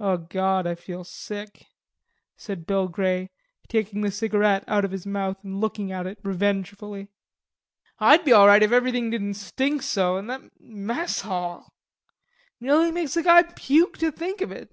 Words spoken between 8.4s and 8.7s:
right